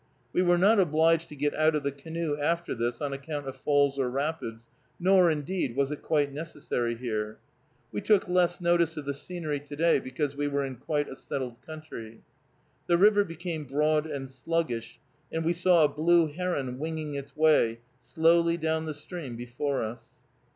We 0.33 0.41
were 0.41 0.57
not 0.57 0.79
obliged 0.79 1.29
to 1.29 1.35
get 1.35 1.53
out 1.53 1.75
of 1.75 1.83
the 1.83 1.91
canoe 1.91 2.35
after 2.35 2.73
this 2.73 3.01
on 3.01 3.13
account 3.13 3.47
of 3.47 3.55
falls 3.57 3.99
or 3.99 4.09
rapids, 4.09 4.63
nor, 4.99 5.29
indeed, 5.29 5.75
was 5.75 5.91
it 5.91 6.01
quite 6.01 6.33
necessary 6.33 6.95
here. 6.95 7.37
We 7.91 8.01
took 8.01 8.27
less 8.27 8.59
notice 8.59 8.97
of 8.97 9.05
the 9.05 9.13
scenery 9.13 9.59
to 9.59 9.75
day, 9.75 9.99
because 9.99 10.35
we 10.35 10.47
were 10.47 10.65
in 10.65 10.77
quite 10.77 11.07
a 11.07 11.15
settled 11.15 11.61
country. 11.61 12.23
The 12.87 12.97
river 12.97 13.23
became 13.23 13.65
broad 13.65 14.07
and 14.07 14.27
sluggish, 14.27 14.99
and 15.31 15.45
we 15.45 15.53
saw 15.53 15.83
a 15.83 15.87
blue 15.87 16.25
heron 16.31 16.79
winging 16.79 17.13
its 17.13 17.37
way 17.37 17.81
slowly 18.01 18.57
down 18.57 18.85
the 18.87 18.95
stream 18.95 19.35
before 19.35 19.83
us. 19.83 20.13